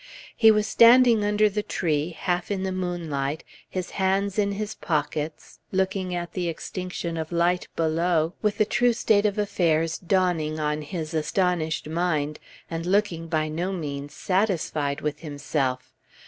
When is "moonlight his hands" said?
2.71-4.39